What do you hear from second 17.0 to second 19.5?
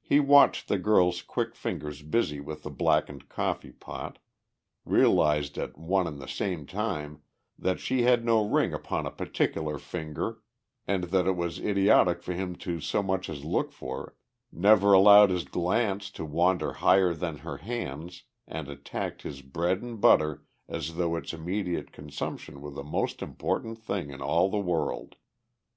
than her hands and attacked his